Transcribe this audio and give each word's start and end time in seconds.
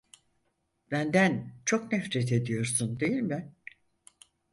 Benden 0.91 1.51
çok 1.65 1.91
nefret 1.91 2.31
ediyorsun, 2.31 2.99
değil 2.99 3.21
mi? 3.21 3.51